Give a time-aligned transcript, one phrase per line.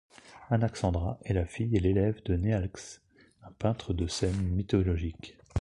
[0.49, 3.01] Anaxandra est la fille et l'élève de Nealkes,
[3.43, 5.37] un peintre de scène mythologiques.